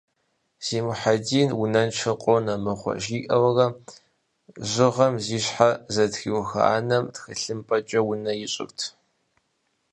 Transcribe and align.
«Си 0.65 0.77
Мухьэдин 0.85 1.49
унэншэу 1.61 2.17
къонэ 2.21 2.53
мыгъуэ», 2.63 2.93
жиӏэурэ 3.03 3.67
жьыгъэм 4.69 5.13
зи 5.25 5.37
щхьэ 5.43 5.69
зэтрихуа 5.93 6.61
анэм 6.77 7.05
тхылъымпӏэкӏэ 7.13 7.99
унэ 8.11 8.33
ищӏырт. 8.45 8.79